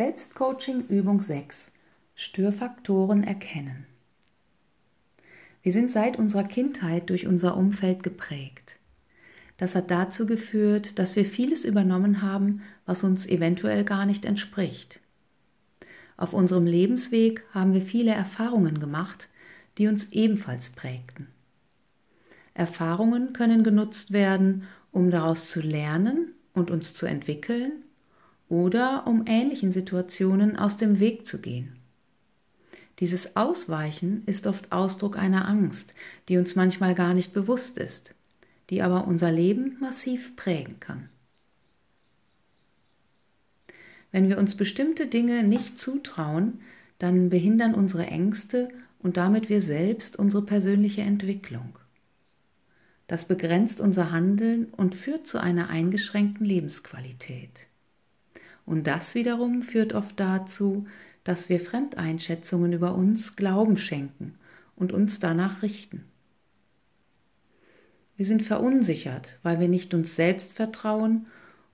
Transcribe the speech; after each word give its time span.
Selbstcoaching 0.00 0.86
Übung 0.86 1.20
6 1.20 1.72
Störfaktoren 2.14 3.24
erkennen. 3.24 3.84
Wir 5.64 5.72
sind 5.72 5.90
seit 5.90 6.20
unserer 6.20 6.44
Kindheit 6.44 7.10
durch 7.10 7.26
unser 7.26 7.56
Umfeld 7.56 8.04
geprägt. 8.04 8.78
Das 9.56 9.74
hat 9.74 9.90
dazu 9.90 10.24
geführt, 10.24 11.00
dass 11.00 11.16
wir 11.16 11.24
vieles 11.24 11.64
übernommen 11.64 12.22
haben, 12.22 12.62
was 12.86 13.02
uns 13.02 13.26
eventuell 13.26 13.82
gar 13.82 14.06
nicht 14.06 14.24
entspricht. 14.24 15.00
Auf 16.16 16.32
unserem 16.32 16.66
Lebensweg 16.66 17.42
haben 17.52 17.74
wir 17.74 17.82
viele 17.82 18.12
Erfahrungen 18.12 18.78
gemacht, 18.78 19.28
die 19.78 19.88
uns 19.88 20.12
ebenfalls 20.12 20.70
prägten. 20.70 21.26
Erfahrungen 22.54 23.32
können 23.32 23.64
genutzt 23.64 24.12
werden, 24.12 24.62
um 24.92 25.10
daraus 25.10 25.50
zu 25.50 25.60
lernen 25.60 26.34
und 26.52 26.70
uns 26.70 26.94
zu 26.94 27.04
entwickeln 27.04 27.82
oder 28.48 29.06
um 29.06 29.24
ähnlichen 29.26 29.72
Situationen 29.72 30.56
aus 30.56 30.76
dem 30.76 31.00
Weg 31.00 31.26
zu 31.26 31.40
gehen. 31.40 31.76
Dieses 33.00 33.36
Ausweichen 33.36 34.22
ist 34.26 34.46
oft 34.46 34.72
Ausdruck 34.72 35.16
einer 35.16 35.46
Angst, 35.46 35.94
die 36.28 36.36
uns 36.36 36.56
manchmal 36.56 36.94
gar 36.94 37.14
nicht 37.14 37.32
bewusst 37.32 37.78
ist, 37.78 38.14
die 38.70 38.82
aber 38.82 39.06
unser 39.06 39.30
Leben 39.30 39.76
massiv 39.80 40.34
prägen 40.34 40.80
kann. 40.80 41.08
Wenn 44.10 44.28
wir 44.28 44.38
uns 44.38 44.56
bestimmte 44.56 45.06
Dinge 45.06 45.44
nicht 45.44 45.78
zutrauen, 45.78 46.60
dann 46.98 47.28
behindern 47.28 47.74
unsere 47.74 48.06
Ängste 48.06 48.68
und 48.98 49.16
damit 49.16 49.48
wir 49.48 49.62
selbst 49.62 50.18
unsere 50.18 50.44
persönliche 50.44 51.02
Entwicklung. 51.02 51.78
Das 53.06 53.26
begrenzt 53.26 53.80
unser 53.80 54.10
Handeln 54.10 54.66
und 54.66 54.94
führt 54.94 55.26
zu 55.26 55.38
einer 55.38 55.70
eingeschränkten 55.70 56.44
Lebensqualität. 56.44 57.67
Und 58.68 58.86
das 58.86 59.14
wiederum 59.14 59.62
führt 59.62 59.94
oft 59.94 60.20
dazu, 60.20 60.86
dass 61.24 61.48
wir 61.48 61.58
Fremdeinschätzungen 61.58 62.74
über 62.74 62.94
uns 62.94 63.34
Glauben 63.34 63.78
schenken 63.78 64.34
und 64.76 64.92
uns 64.92 65.18
danach 65.18 65.62
richten. 65.62 66.04
Wir 68.16 68.26
sind 68.26 68.42
verunsichert, 68.42 69.38
weil 69.42 69.58
wir 69.58 69.68
nicht 69.68 69.94
uns 69.94 70.16
selbst 70.16 70.52
vertrauen 70.52 71.28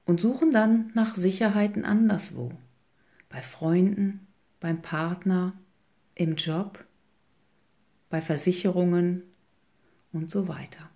und 0.05 0.20
suchen 0.20 0.53
dann 0.53 0.92
nach 0.95 1.17
Sicherheiten 1.17 1.84
anderswo, 1.84 2.53
bei 3.29 3.42
Freunden, 3.42 4.29
beim 4.61 4.81
Partner, 4.81 5.55
im 6.14 6.36
Job, 6.36 6.84
bei 8.08 8.23
Versicherungen 8.23 9.25
und 10.12 10.31
so 10.31 10.47
weiter. 10.47 10.94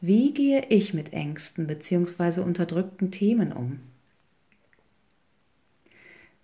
Wie 0.00 0.32
gehe 0.32 0.64
ich 0.68 0.94
mit 0.94 1.12
Ängsten 1.12 1.66
bzw. 1.66 2.40
unterdrückten 2.42 3.10
Themen 3.10 3.52
um? 3.52 3.80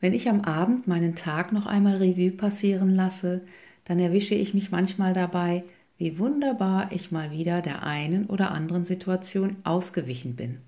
Wenn 0.00 0.12
ich 0.12 0.28
am 0.28 0.40
Abend 0.40 0.88
meinen 0.88 1.14
Tag 1.14 1.52
noch 1.52 1.66
einmal 1.66 1.98
Revue 1.98 2.32
passieren 2.32 2.96
lasse, 2.96 3.42
dann 3.84 4.00
erwische 4.00 4.34
ich 4.34 4.54
mich 4.54 4.72
manchmal 4.72 5.14
dabei, 5.14 5.62
wie 5.98 6.18
wunderbar 6.18 6.90
ich 6.90 7.12
mal 7.12 7.30
wieder 7.30 7.62
der 7.62 7.84
einen 7.84 8.26
oder 8.26 8.50
anderen 8.50 8.84
Situation 8.86 9.56
ausgewichen 9.62 10.34
bin. 10.34 10.58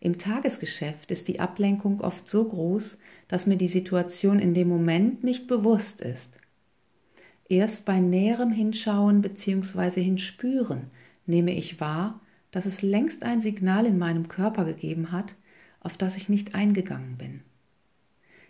Im 0.00 0.18
Tagesgeschäft 0.18 1.10
ist 1.10 1.28
die 1.28 1.40
Ablenkung 1.40 2.00
oft 2.00 2.26
so 2.26 2.48
groß, 2.48 2.98
dass 3.28 3.46
mir 3.46 3.56
die 3.56 3.68
Situation 3.68 4.38
in 4.38 4.54
dem 4.54 4.68
Moment 4.68 5.22
nicht 5.24 5.46
bewusst 5.46 6.00
ist. 6.00 6.38
Erst 7.50 7.84
bei 7.84 8.00
näherem 8.00 8.50
Hinschauen 8.50 9.20
bzw. 9.20 10.02
Hinspüren 10.02 10.90
nehme 11.26 11.52
ich 11.54 11.80
wahr, 11.80 12.20
dass 12.50 12.66
es 12.66 12.82
längst 12.82 13.22
ein 13.22 13.40
Signal 13.40 13.86
in 13.86 13.98
meinem 13.98 14.28
Körper 14.28 14.64
gegeben 14.64 15.12
hat, 15.12 15.34
auf 15.80 15.96
das 15.96 16.16
ich 16.16 16.28
nicht 16.28 16.54
eingegangen 16.54 17.16
bin. 17.16 17.40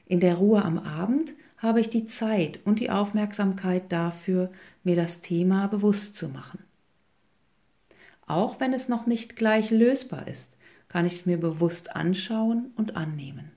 In 0.06 0.20
der 0.20 0.34
Ruhe 0.34 0.64
am 0.64 0.78
Abend 0.78 1.32
habe 1.56 1.80
ich 1.80 1.88
die 1.88 2.06
Zeit 2.06 2.58
und 2.64 2.80
die 2.80 2.90
Aufmerksamkeit 2.90 3.90
dafür, 3.90 4.50
mir 4.82 4.96
das 4.96 5.20
Thema 5.20 5.68
bewusst 5.68 6.16
zu 6.16 6.28
machen. 6.28 6.58
Auch 8.26 8.60
wenn 8.60 8.72
es 8.72 8.88
noch 8.88 9.06
nicht 9.06 9.36
gleich 9.36 9.70
lösbar 9.70 10.26
ist, 10.26 10.48
kann 10.88 11.06
ich 11.06 11.14
es 11.14 11.26
mir 11.26 11.38
bewusst 11.38 11.94
anschauen 11.94 12.72
und 12.76 12.96
annehmen. 12.96 13.50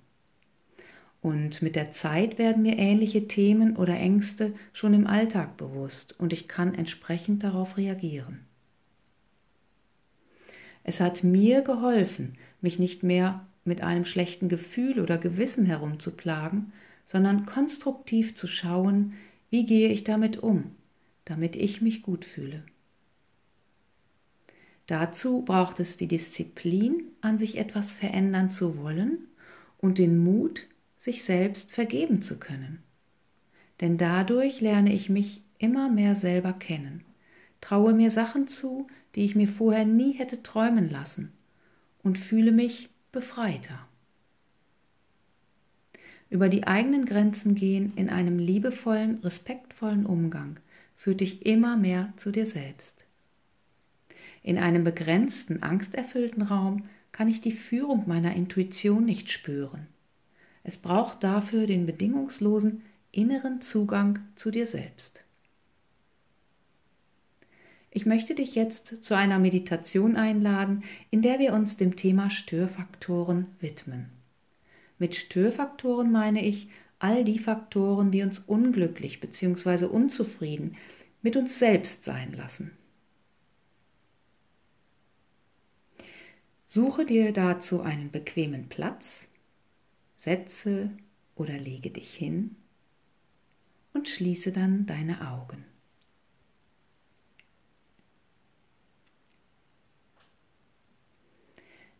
Und 1.22 1.64
mit 1.64 1.76
der 1.76 1.92
Zeit 1.92 2.38
werden 2.38 2.62
mir 2.62 2.78
ähnliche 2.78 3.28
Themen 3.28 3.76
oder 3.76 3.96
Ängste 3.96 4.54
schon 4.74 4.94
im 4.94 5.08
Alltag 5.08 5.58
bewusst 5.58 6.18
und 6.20 6.32
ich 6.32 6.48
kann 6.48 6.76
entsprechend 6.76 7.44
darauf 7.44 7.78
reagieren. 7.78 8.46
Es 10.88 11.00
hat 11.00 11.24
mir 11.24 11.64
geholfen, 11.64 12.38
mich 12.62 12.78
nicht 12.78 13.02
mehr 13.02 13.44
mit 13.64 13.82
einem 13.82 14.06
schlechten 14.06 14.50
Gefühl 14.50 15.00
oder 15.00 15.18
Gewissen 15.18 15.66
herumzuplagen, 15.66 16.72
sondern 17.06 17.48
konstruktiv 17.48 18.36
zu 18.36 18.46
schauen, 18.46 19.14
wie 19.50 19.66
gehe 19.66 19.90
ich 19.90 20.04
damit 20.04 20.38
um, 20.38 20.76
damit 21.26 21.56
ich 21.56 21.82
mich 21.82 22.04
gut 22.04 22.24
fühle. 22.24 22.64
Dazu 24.86 25.42
braucht 25.42 25.80
es 25.80 25.98
die 25.98 26.08
Disziplin, 26.08 27.02
an 27.20 27.40
sich 27.40 27.58
etwas 27.58 27.96
verändern 27.96 28.52
zu 28.52 28.78
wollen 28.78 29.28
und 29.80 29.98
den 29.98 30.24
Mut, 30.24 30.68
sich 30.98 31.24
selbst 31.24 31.72
vergeben 31.72 32.22
zu 32.22 32.38
können. 32.38 32.84
Denn 33.82 33.98
dadurch 33.98 34.62
lerne 34.62 34.94
ich 34.94 35.10
mich 35.10 35.42
immer 35.58 35.90
mehr 35.90 36.16
selber 36.16 36.54
kennen, 36.54 37.04
traue 37.60 37.94
mir 37.94 38.12
Sachen 38.12 38.48
zu, 38.48 38.86
die 39.16 39.26
ich 39.26 39.36
mir 39.36 39.48
vorher 39.48 39.86
nie 39.86 40.14
hätte 40.14 40.44
träumen 40.44 40.90
lassen, 40.90 41.32
und 42.04 42.20
fühle 42.20 42.52
mich 42.52 42.90
befreiter. 43.12 43.88
Über 46.30 46.50
die 46.50 46.68
eigenen 46.68 47.06
Grenzen 47.06 47.56
gehen 47.56 47.94
in 47.96 48.10
einem 48.10 48.38
liebevollen, 48.38 49.20
respektvollen 49.24 50.06
Umgang 50.06 50.60
führt 50.96 51.22
dich 51.22 51.46
immer 51.46 51.78
mehr 51.78 52.14
zu 52.18 52.32
dir 52.32 52.46
selbst. 52.46 53.06
In 54.44 54.58
einem 54.58 54.84
begrenzten, 54.84 55.64
angsterfüllten 55.64 56.44
Raum 56.44 56.84
kann 57.12 57.28
ich 57.28 57.42
die 57.42 57.52
Führung 57.52 58.04
meiner 58.08 58.36
Intuition 58.36 59.06
nicht 59.06 59.32
spüren. 59.32 59.88
Es 60.64 60.78
braucht 60.78 61.24
dafür 61.24 61.66
den 61.66 61.86
bedingungslosen 61.86 62.84
inneren 63.12 63.62
Zugang 63.62 64.20
zu 64.36 64.52
dir 64.52 64.66
selbst. 64.66 65.24
Ich 67.96 68.06
möchte 68.06 68.36
dich 68.36 68.56
jetzt 68.56 69.06
zu 69.06 69.16
einer 69.16 69.40
Meditation 69.40 70.18
einladen, 70.18 70.84
in 71.12 71.22
der 71.22 71.40
wir 71.40 71.54
uns 71.54 71.78
dem 71.78 71.96
Thema 71.96 72.30
Störfaktoren 72.30 73.48
widmen. 73.62 74.10
Mit 75.00 75.16
Störfaktoren 75.16 76.12
meine 76.12 76.46
ich 76.46 76.68
all 77.00 77.24
die 77.24 77.40
Faktoren, 77.40 78.12
die 78.12 78.22
uns 78.22 78.40
unglücklich 78.40 79.22
bzw. 79.22 79.86
unzufrieden 79.86 80.76
mit 81.22 81.38
uns 81.38 81.58
selbst 81.58 82.04
sein 82.04 82.34
lassen. 82.34 82.72
Suche 86.68 87.06
dir 87.06 87.32
dazu 87.32 87.80
einen 87.80 88.12
bequemen 88.12 88.68
Platz, 88.68 89.30
setze 90.18 90.90
oder 91.36 91.58
lege 91.58 91.92
dich 91.92 92.14
hin 92.14 92.58
und 93.94 94.10
schließe 94.10 94.52
dann 94.52 94.86
deine 94.86 95.32
Augen. 95.32 95.64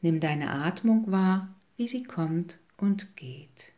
Nimm 0.06 0.20
deine 0.20 0.52
Atmung 0.52 1.12
wahr, 1.12 1.56
wie 1.78 1.88
sie 1.88 2.04
kommt 2.04 2.60
und 2.78 3.16
geht. 3.16 3.74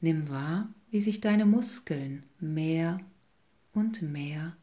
Nimm 0.00 0.28
wahr, 0.28 0.74
wie 0.90 1.00
sich 1.00 1.20
deine 1.20 1.46
Muskeln 1.46 2.24
mehr 2.40 2.98
und 3.74 4.02
mehr 4.02 4.56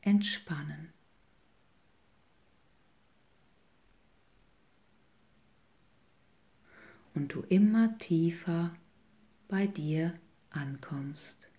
entspannen. 0.00 0.92
Und 7.14 7.32
du 7.32 7.42
immer 7.42 7.96
tiefer 7.98 8.74
bei 9.46 9.68
dir 9.68 10.18
ankommst. 10.50 11.49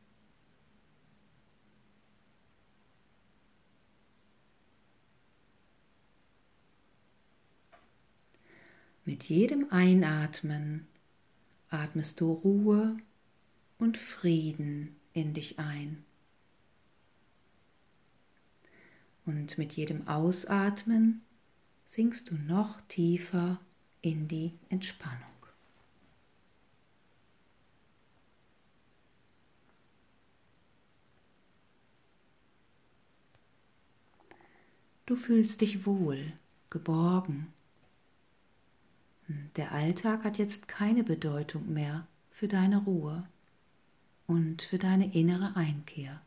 Mit 9.04 9.24
jedem 9.24 9.72
Einatmen 9.72 10.88
atmest 11.70 12.22
du 12.22 12.34
Ruhe 12.34 12.98
und 13.80 13.98
Frieden 13.98 14.96
in 15.14 15.34
dich 15.34 15.58
ein. 15.58 16.04
Und 19.26 19.58
mit 19.58 19.74
jedem 19.74 20.08
Ausatmen 20.08 21.22
sinkst 21.86 22.30
du 22.30 22.36
noch 22.36 22.80
tiefer 22.82 23.60
in 24.02 24.28
die 24.28 24.54
Entspannung. 24.70 25.20
Du 35.06 35.16
fühlst 35.16 35.60
dich 35.62 35.86
wohl, 35.86 36.34
geborgen. 36.70 37.52
Der 39.56 39.72
Alltag 39.72 40.24
hat 40.24 40.38
jetzt 40.38 40.68
keine 40.68 41.04
Bedeutung 41.04 41.74
mehr 41.74 42.08
für 42.32 42.48
deine 42.48 42.78
Ruhe 42.78 43.28
und 44.28 44.62
für 44.62 44.78
deine 44.78 45.14
innere 45.14 45.56
Einkehr. 45.56 46.22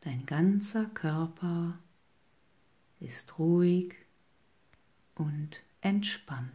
Dein 0.00 0.26
ganzer 0.26 0.86
Körper 0.86 1.78
ist 3.00 3.38
ruhig 3.38 3.94
und 5.14 5.62
entspannt. 5.84 6.50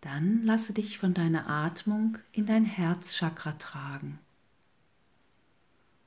Dann 0.00 0.42
lasse 0.42 0.72
dich 0.72 0.98
von 0.98 1.12
deiner 1.12 1.48
Atmung 1.48 2.18
in 2.32 2.46
dein 2.46 2.64
Herzchakra 2.64 3.52
tragen 3.52 4.18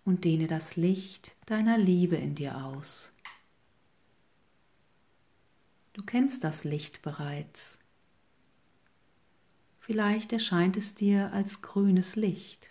und 0.05 0.25
dehne 0.25 0.47
das 0.47 0.75
Licht 0.75 1.33
deiner 1.45 1.77
Liebe 1.77 2.15
in 2.15 2.33
dir 2.35 2.65
aus. 2.65 3.13
Du 5.93 6.03
kennst 6.03 6.43
das 6.43 6.63
Licht 6.63 7.01
bereits. 7.01 7.77
Vielleicht 9.81 10.33
erscheint 10.33 10.77
es 10.77 10.95
dir 10.95 11.31
als 11.33 11.61
grünes 11.61 12.15
Licht. 12.15 12.70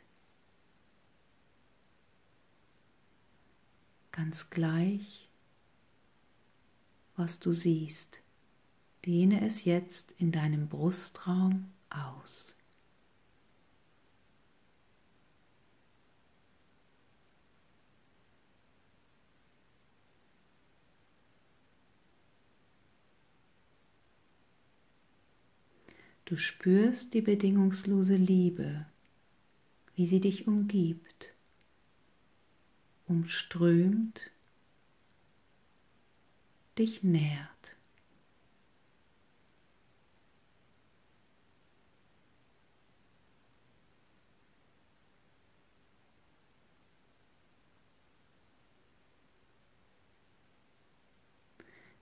Ganz 4.13 4.51
gleich, 4.51 5.29
was 7.17 7.39
du 7.39 7.53
siehst, 7.53 8.21
dehne 9.07 9.45
es 9.47 9.65
jetzt 9.65 10.13
in 10.19 10.33
deinem 10.33 10.69
Brustraum 10.69 11.71
aus. 11.91 12.55
Du 26.25 26.37
spürst 26.37 27.15
die 27.15 27.23
bedingungslose 27.23 28.15
Liebe, 28.15 28.87
wie 29.97 30.07
sie 30.07 30.21
dich 30.21 30.47
umgibt, 30.47 31.35
umströmt, 33.11 34.31
dich 36.79 37.03
nährt. 37.03 37.49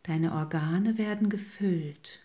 Deine 0.03 0.33
Organe 0.35 0.99
werden 0.99 1.31
gefüllt 1.31 2.21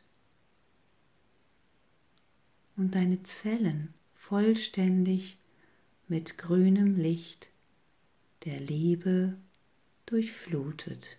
und 2.75 2.95
deine 2.95 3.23
Zellen 3.23 3.93
vollständig 4.13 5.37
mit 6.07 6.37
grünem 6.37 6.97
Licht 6.97 7.52
der 8.45 8.59
Liebe 8.59 9.37
durchflutet. 10.05 11.17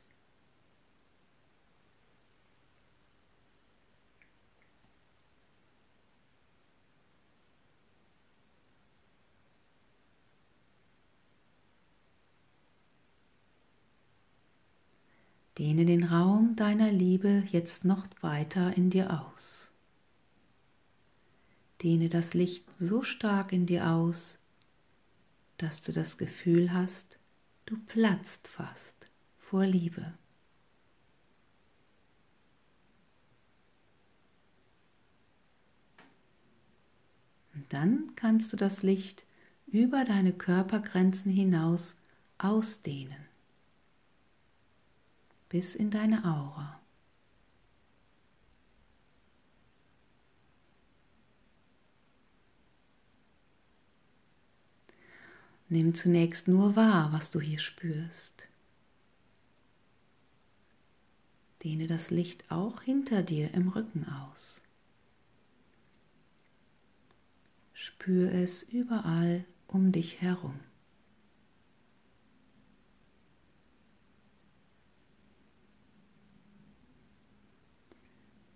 Dehne 15.56 15.84
den 15.84 16.04
Raum 16.04 16.56
deiner 16.56 16.90
Liebe 16.90 17.44
jetzt 17.50 17.84
noch 17.84 18.06
weiter 18.20 18.76
in 18.76 18.90
dir 18.90 19.24
aus. 19.24 19.70
Dehne 21.80 22.08
das 22.08 22.34
Licht 22.34 22.66
so 22.76 23.02
stark 23.02 23.52
in 23.52 23.66
dir 23.66 23.88
aus, 23.88 24.38
dass 25.58 25.82
du 25.82 25.92
das 25.92 26.18
Gefühl 26.18 26.72
hast, 26.72 27.18
du 27.66 27.78
platzt 27.78 28.48
fast 28.48 29.08
vor 29.38 29.66
Liebe. 29.66 30.14
Und 37.54 37.72
dann 37.72 38.14
kannst 38.16 38.52
du 38.52 38.56
das 38.56 38.82
Licht 38.82 39.24
über 39.66 40.04
deine 40.04 40.32
Körpergrenzen 40.32 41.30
hinaus 41.30 41.96
ausdehnen, 42.38 43.26
bis 45.48 45.74
in 45.74 45.90
deine 45.90 46.24
Aura. 46.24 46.83
Nimm 55.68 55.94
zunächst 55.94 56.46
nur 56.46 56.76
wahr, 56.76 57.12
was 57.12 57.30
du 57.30 57.40
hier 57.40 57.58
spürst. 57.58 58.46
Dehne 61.62 61.86
das 61.86 62.10
Licht 62.10 62.50
auch 62.50 62.82
hinter 62.82 63.22
dir 63.22 63.54
im 63.54 63.68
Rücken 63.68 64.06
aus. 64.06 64.62
Spür 67.72 68.32
es 68.32 68.62
überall 68.62 69.44
um 69.66 69.90
dich 69.90 70.20
herum. 70.20 70.60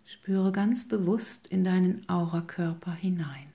Spüre 0.05 0.53
ganz 0.53 0.87
bewusst 0.87 1.47
in 1.47 1.65
deinen 1.65 2.07
Aurakörper 2.09 2.93
hinein. 2.93 3.53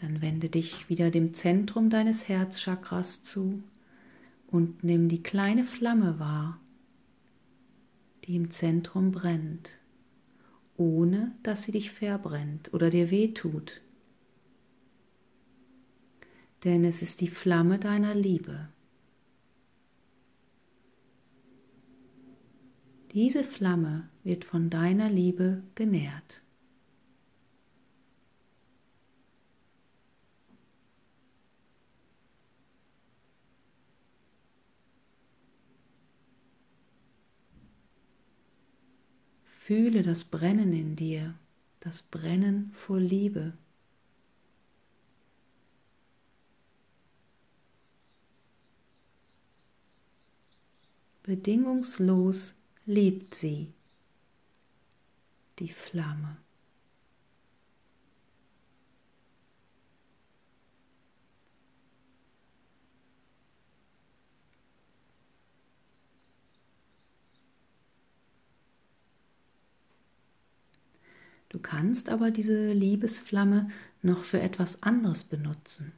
Dann 0.00 0.20
wende 0.46 0.60
dich 0.60 0.88
wieder 0.88 1.10
dem 1.10 1.34
Zentrum 1.34 1.90
deines 1.90 2.28
Herzchakras 2.28 3.24
zu 3.24 3.64
und 4.46 4.84
nimm 4.84 5.08
die 5.08 5.22
kleine 5.22 5.64
Flamme 5.64 6.20
wahr, 6.20 6.60
die 8.24 8.36
im 8.36 8.50
Zentrum 8.50 9.10
brennt, 9.10 9.78
ohne 10.76 11.32
dass 11.42 11.64
sie 11.64 11.72
dich 11.72 11.90
verbrennt 11.90 12.72
oder 12.72 12.90
dir 12.90 13.10
wehtut. 13.10 13.80
Denn 16.62 16.84
es 16.84 17.02
ist 17.02 17.20
die 17.20 17.28
Flamme 17.28 17.80
deiner 17.80 18.14
Liebe. 18.14 18.68
Diese 23.12 23.42
Flamme 23.42 24.08
wird 24.22 24.44
von 24.44 24.70
deiner 24.70 25.10
Liebe 25.10 25.62
genährt. 25.74 26.45
Fühle 39.66 40.04
das 40.04 40.22
Brennen 40.22 40.72
in 40.72 40.94
dir, 40.94 41.34
das 41.80 42.00
Brennen 42.00 42.70
vor 42.72 43.00
Liebe. 43.00 43.52
Bedingungslos 51.24 52.54
liebt 52.84 53.34
sie 53.34 53.72
die 55.58 55.70
Flamme. 55.70 56.36
Du 71.48 71.58
kannst 71.58 72.08
aber 72.08 72.30
diese 72.30 72.72
Liebesflamme 72.72 73.68
noch 74.02 74.24
für 74.24 74.40
etwas 74.40 74.82
anderes 74.82 75.24
benutzen. 75.24 75.92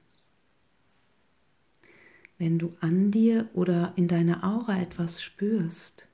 Wenn 2.39 2.59
du 2.59 2.77
an 2.81 3.11
dir 3.11 3.49
oder 3.53 3.93
in 3.97 4.07
deiner 4.07 4.45
Aura 4.45 4.81
etwas 4.81 5.23
spürst, 5.23 6.07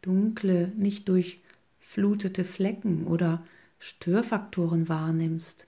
dunkle, 0.00 0.72
nicht 0.76 1.08
durchflutete 1.08 2.44
Flecken 2.44 3.06
oder 3.06 3.44
Störfaktoren 3.78 4.88
wahrnimmst, 4.88 5.66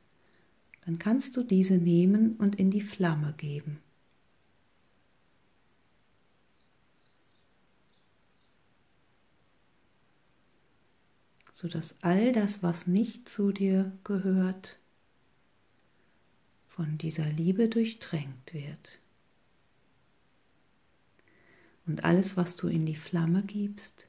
dann 0.87 0.99
kannst 0.99 1.37
du 1.37 1.43
diese 1.43 1.75
nehmen 1.75 2.37
und 2.37 2.57
in 2.57 2.71
die 2.71 2.81
Flamme 2.81 3.35
geben. 3.37 3.81
Sodass 11.59 11.97
all 12.03 12.31
das, 12.31 12.63
was 12.63 12.87
nicht 12.87 13.29
zu 13.29 13.51
dir 13.51 13.91
gehört, 14.05 14.79
von 16.69 16.99
dieser 16.99 17.29
Liebe 17.33 17.69
durchtränkt 17.69 18.55
wird. 18.55 19.01
Und 21.85 22.05
alles, 22.05 22.37
was 22.37 22.55
du 22.55 22.69
in 22.69 22.87
die 22.87 22.95
Flamme 22.95 23.43
gibst, 23.43 24.07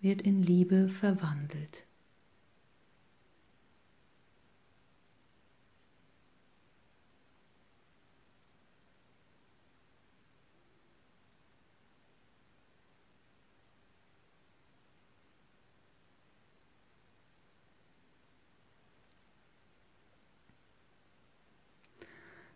wird 0.00 0.22
in 0.22 0.44
Liebe 0.44 0.88
verwandelt. 0.88 1.86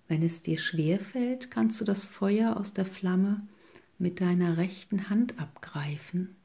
Wenn 0.08 0.22
es 0.22 0.42
dir 0.42 0.58
schwer 0.58 1.00
fällt, 1.00 1.50
kannst 1.50 1.80
du 1.80 1.84
das 1.84 2.06
Feuer 2.06 2.56
aus 2.56 2.72
der 2.72 2.86
Flamme 2.86 3.38
mit 3.98 4.20
deiner 4.20 4.56
rechten 4.56 5.08
Hand 5.08 5.38
abgreifen. 5.38 6.36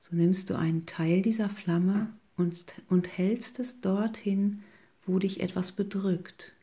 So 0.00 0.16
nimmst 0.16 0.48
du 0.48 0.56
einen 0.56 0.86
Teil 0.86 1.20
dieser 1.22 1.50
Flamme 1.50 2.12
und, 2.36 2.64
und 2.88 3.18
hältst 3.18 3.58
es 3.58 3.80
dorthin, 3.80 4.62
wo 5.04 5.18
dich 5.18 5.40
etwas 5.40 5.72
bedrückt. 5.72 6.54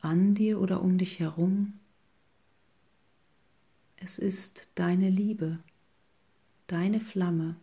An 0.00 0.34
dir 0.34 0.60
oder 0.60 0.82
um 0.82 0.98
dich 0.98 1.20
herum. 1.20 1.74
Es 3.96 4.18
ist 4.18 4.66
deine 4.74 5.08
Liebe, 5.08 5.60
deine 6.66 7.00
Flamme. 7.00 7.56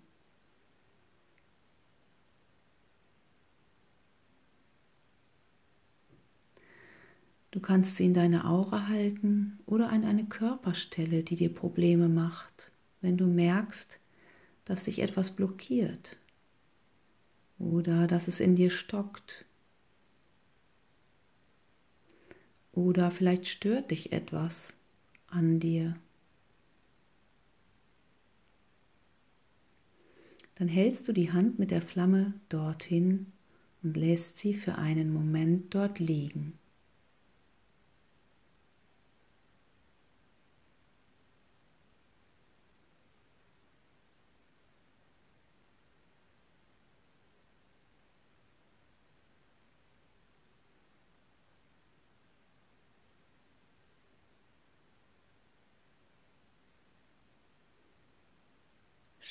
Du 7.51 7.60
kannst 7.60 7.98
sie 7.98 8.06
in 8.06 8.13
deine 8.13 8.46
Aura 8.46 8.88
halten 8.88 9.60
oder 9.65 9.89
an 9.89 10.06
eine 10.06 10.25
Körperstelle, 10.25 11.24
die 11.24 11.36
dir 11.36 11.53
Probleme 11.53 12.08
macht, 12.08 12.72
wenn 13.01 13.18
du 13.18 13.25
merkst, 13.25 14.00
dass 14.65 14.84
dich 14.84 15.00
etwas 15.00 15.32
blockiert 15.32 16.18
oder 17.58 18.06
dass 18.06 18.27
es 18.27 18.39
in 18.39 18.56
dir 18.56 18.70
stockt. 18.70 19.46
Oder 22.72 23.10
vielleicht 23.10 23.48
stört 23.48 23.89
dich 23.89 24.12
etwas 24.12 24.75
an 25.27 25.60
dir. 25.60 25.96
Dann 30.53 30.68
hältst 30.68 31.08
du 31.08 31.13
die 31.13 31.32
Hand 31.32 31.58
mit 31.58 31.72
der 31.72 31.82
Flamme 31.82 32.34
dorthin 32.50 33.32
und 33.82 33.98
lässt 33.98 34.38
sie 34.38 34.53
für 34.53 34.75
einen 34.75 35.12
Moment 35.12 35.74
dort 35.74 36.00
liegen. 36.00 36.59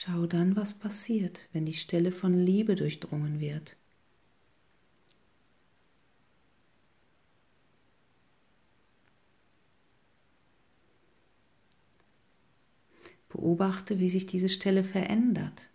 Schau 0.00 0.26
dann, 0.26 0.54
was 0.54 0.74
passiert, 0.74 1.48
wenn 1.52 1.66
die 1.66 1.74
Stelle 1.74 2.12
von 2.12 2.32
Liebe 2.32 2.76
durchdrungen 2.76 3.40
wird. 3.40 3.76
Beobachte, 13.28 13.98
wie 13.98 14.08
sich 14.08 14.26
diese 14.26 14.48
Stelle 14.48 14.84
verändert. 14.84 15.68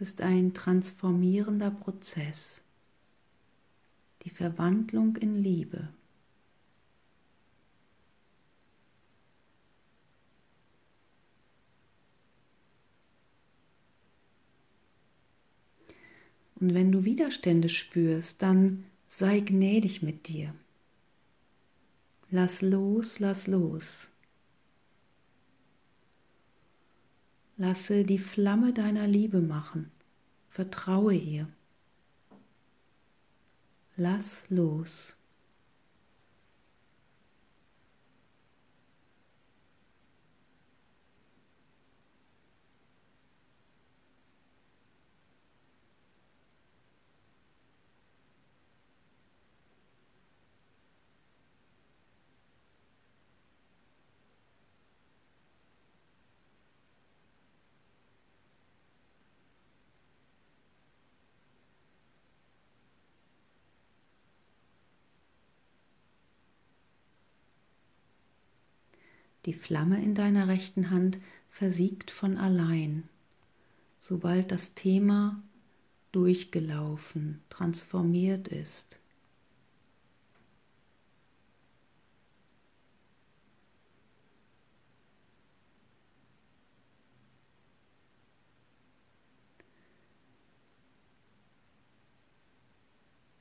Ist 0.00 0.22
ein 0.22 0.54
transformierender 0.54 1.70
Prozess, 1.70 2.62
die 4.22 4.30
Verwandlung 4.30 5.16
in 5.16 5.34
Liebe. 5.34 5.90
Und 16.54 16.72
wenn 16.72 16.90
du 16.90 17.04
Widerstände 17.04 17.68
spürst, 17.68 18.40
dann 18.40 18.84
sei 19.06 19.40
gnädig 19.40 20.00
mit 20.00 20.28
dir. 20.28 20.54
Lass 22.30 22.62
los, 22.62 23.18
lass 23.18 23.46
los. 23.46 24.09
Lasse 27.60 28.04
die 28.04 28.18
Flamme 28.18 28.72
deiner 28.72 29.06
Liebe 29.06 29.42
machen. 29.42 29.90
Vertraue 30.48 31.12
ihr. 31.12 31.46
Lass 33.98 34.44
los. 34.48 35.14
Die 69.46 69.54
Flamme 69.54 70.02
in 70.02 70.14
deiner 70.14 70.48
rechten 70.48 70.90
Hand 70.90 71.18
versiegt 71.48 72.10
von 72.10 72.36
allein, 72.36 73.04
sobald 73.98 74.52
das 74.52 74.74
Thema 74.74 75.42
durchgelaufen, 76.12 77.40
transformiert 77.48 78.48
ist. 78.48 79.00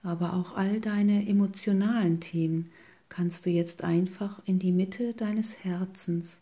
aber 0.10 0.34
auch 0.34 0.56
all 0.56 0.80
deine 0.80 1.28
emotionalen 1.28 2.20
Themen 2.20 2.72
kannst 3.10 3.46
du 3.46 3.50
jetzt 3.50 3.84
einfach 3.84 4.42
in 4.46 4.60
die 4.60 4.72
Mitte 4.72 5.14
deines 5.14 5.64
Herzens, 5.64 6.40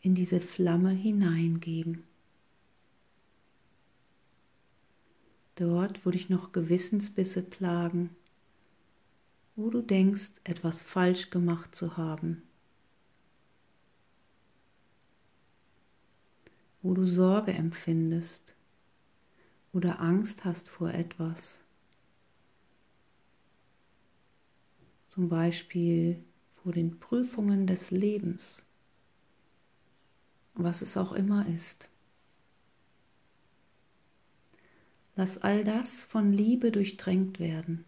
in 0.00 0.14
diese 0.14 0.40
Flamme 0.40 0.90
hineingeben. 0.90 2.04
Dort, 5.54 6.04
wo 6.04 6.10
dich 6.10 6.28
noch 6.28 6.52
Gewissensbisse 6.52 7.42
plagen, 7.42 8.10
wo 9.54 9.70
du 9.70 9.80
denkst, 9.80 10.30
etwas 10.44 10.82
falsch 10.82 11.30
gemacht 11.30 11.74
zu 11.74 11.96
haben, 11.96 12.42
wo 16.82 16.92
du 16.92 17.06
Sorge 17.06 17.52
empfindest 17.52 18.54
oder 19.72 20.00
Angst 20.00 20.44
hast 20.44 20.68
vor 20.68 20.90
etwas. 20.90 21.65
Zum 25.16 25.30
Beispiel 25.30 26.22
vor 26.62 26.72
den 26.72 27.00
Prüfungen 27.00 27.66
des 27.66 27.90
Lebens, 27.90 28.66
was 30.52 30.82
es 30.82 30.98
auch 30.98 31.12
immer 31.12 31.46
ist. 31.48 31.88
Lass 35.14 35.38
all 35.38 35.64
das 35.64 36.04
von 36.04 36.34
Liebe 36.34 36.70
durchdrängt 36.70 37.40
werden. 37.40 37.86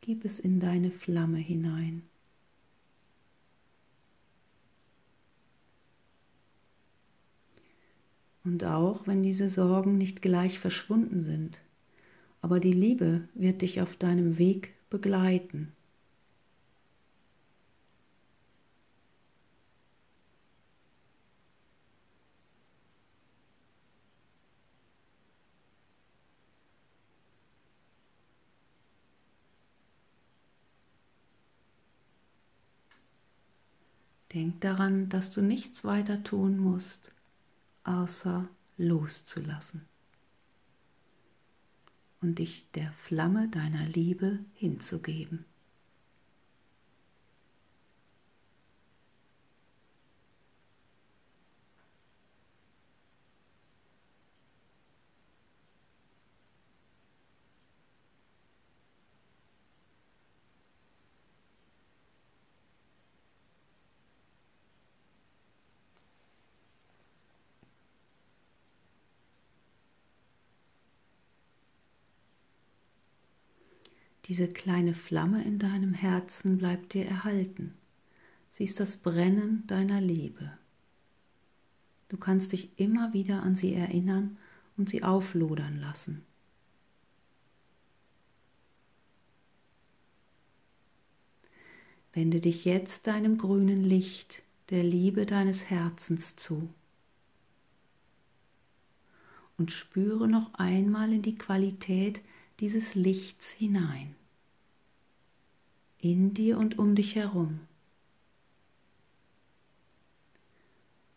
Gib 0.00 0.24
es 0.24 0.38
in 0.38 0.60
deine 0.60 0.92
Flamme 0.92 1.38
hinein. 1.38 2.08
Und 8.44 8.62
auch 8.62 9.08
wenn 9.08 9.24
diese 9.24 9.48
Sorgen 9.48 9.98
nicht 9.98 10.22
gleich 10.22 10.60
verschwunden 10.60 11.24
sind, 11.24 11.60
aber 12.46 12.60
die 12.60 12.72
Liebe 12.72 13.28
wird 13.34 13.62
dich 13.62 13.80
auf 13.80 13.96
deinem 13.96 14.38
Weg 14.38 14.72
begleiten. 14.88 15.72
Denk 34.32 34.60
daran, 34.60 35.08
dass 35.08 35.32
du 35.32 35.42
nichts 35.42 35.84
weiter 35.84 36.22
tun 36.22 36.58
musst, 36.58 37.10
außer 37.82 38.48
loszulassen 38.76 39.95
und 42.20 42.38
dich 42.38 42.70
der 42.72 42.92
Flamme 42.92 43.48
deiner 43.48 43.86
Liebe 43.86 44.44
hinzugeben. 44.52 45.46
Diese 74.26 74.48
kleine 74.48 74.94
Flamme 74.94 75.44
in 75.44 75.58
deinem 75.58 75.94
Herzen 75.94 76.58
bleibt 76.58 76.94
dir 76.94 77.06
erhalten. 77.06 77.74
Sie 78.50 78.64
ist 78.64 78.80
das 78.80 78.96
Brennen 78.96 79.64
deiner 79.66 80.00
Liebe. 80.00 80.50
Du 82.08 82.16
kannst 82.16 82.52
dich 82.52 82.70
immer 82.78 83.12
wieder 83.12 83.42
an 83.42 83.54
sie 83.54 83.74
erinnern 83.74 84.36
und 84.76 84.88
sie 84.88 85.02
auflodern 85.02 85.76
lassen. 85.76 86.24
Wende 92.12 92.40
dich 92.40 92.64
jetzt 92.64 93.06
deinem 93.06 93.38
grünen 93.38 93.84
Licht, 93.84 94.42
der 94.70 94.82
Liebe 94.82 95.26
deines 95.26 95.70
Herzens 95.70 96.34
zu 96.34 96.68
und 99.58 99.70
spüre 99.70 100.28
noch 100.28 100.54
einmal 100.54 101.12
in 101.12 101.22
die 101.22 101.36
Qualität 101.36 102.20
dieses 102.60 102.94
Lichts 102.94 103.50
hinein, 103.50 104.14
in 106.00 106.34
dir 106.34 106.58
und 106.58 106.78
um 106.78 106.94
dich 106.94 107.14
herum. 107.14 107.60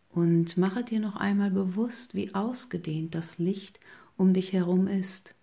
Und 0.10 0.58
mache 0.58 0.84
dir 0.84 1.00
noch 1.00 1.16
einmal 1.16 1.52
bewusst, 1.52 2.16
wie 2.16 2.34
ausgedehnt 2.34 3.16
das 3.16 3.38
Licht 3.38 3.80
um 4.18 4.34
dich 4.34 4.54
herum 4.54 4.88
ist 4.88 5.34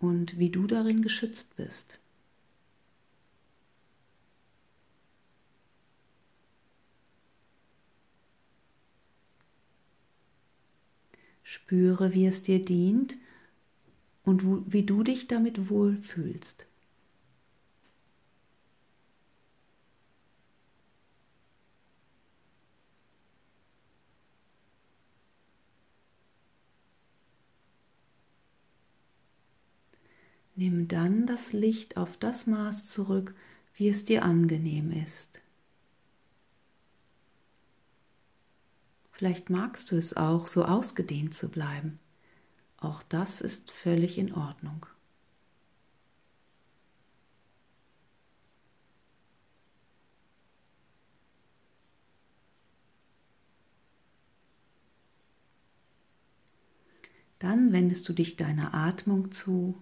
und 0.00 0.38
wie 0.38 0.50
du 0.50 0.66
darin 0.66 1.02
geschützt 1.02 1.56
bist. 1.56 1.98
Spüre, 11.42 12.12
wie 12.12 12.26
es 12.26 12.42
dir 12.42 12.62
dient 12.62 13.16
und 14.28 14.44
wo, 14.44 14.62
wie 14.66 14.82
du 14.82 15.02
dich 15.02 15.26
damit 15.26 15.70
wohlfühlst. 15.70 16.66
Nimm 30.56 30.88
dann 30.88 31.24
das 31.24 31.54
Licht 31.54 31.96
auf 31.96 32.18
das 32.18 32.46
Maß 32.46 32.90
zurück, 32.90 33.34
wie 33.76 33.88
es 33.88 34.04
dir 34.04 34.24
angenehm 34.24 34.90
ist. 34.90 35.40
Vielleicht 39.10 39.48
magst 39.48 39.90
du 39.90 39.96
es 39.96 40.14
auch, 40.16 40.46
so 40.48 40.66
ausgedehnt 40.66 41.32
zu 41.32 41.48
bleiben. 41.48 41.98
Auch 42.78 43.02
das 43.02 43.40
ist 43.40 43.72
völlig 43.72 44.18
in 44.18 44.32
Ordnung. 44.32 44.86
Dann 57.40 57.72
wendest 57.72 58.08
du 58.08 58.12
dich 58.12 58.36
deiner 58.36 58.74
Atmung 58.74 59.30
zu, 59.30 59.80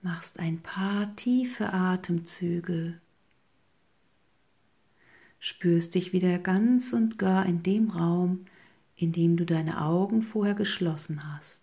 machst 0.00 0.38
ein 0.38 0.62
paar 0.62 1.14
tiefe 1.16 1.72
Atemzüge, 1.72 3.00
spürst 5.38 5.94
dich 5.94 6.12
wieder 6.12 6.38
ganz 6.38 6.92
und 6.94 7.18
gar 7.18 7.44
in 7.44 7.62
dem 7.62 7.90
Raum, 7.90 8.46
indem 8.98 9.36
du 9.36 9.46
deine 9.46 9.80
Augen 9.80 10.22
vorher 10.22 10.54
geschlossen 10.54 11.32
hast. 11.32 11.60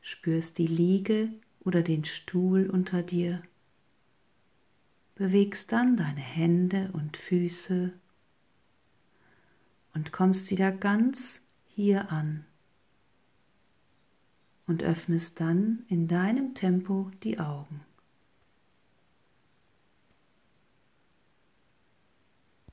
Spürst 0.00 0.58
die 0.58 0.68
Liege 0.68 1.28
oder 1.64 1.82
den 1.82 2.04
Stuhl 2.04 2.70
unter 2.70 3.02
dir. 3.02 3.42
Bewegst 5.16 5.72
dann 5.72 5.96
deine 5.96 6.20
Hände 6.20 6.90
und 6.92 7.16
Füße 7.16 7.92
und 9.92 10.12
kommst 10.12 10.50
wieder 10.50 10.70
ganz 10.70 11.42
hier 11.66 12.10
an 12.12 12.46
und 14.68 14.84
öffnest 14.84 15.40
dann 15.40 15.84
in 15.88 16.06
deinem 16.06 16.54
Tempo 16.54 17.10
die 17.24 17.40
Augen. 17.40 17.80